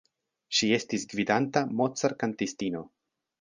[0.59, 2.83] Ŝi estis gvidanta Mozart‑kantistino.